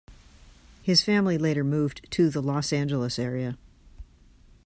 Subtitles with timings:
[0.81, 3.59] His family later moved to the Los Angeles area.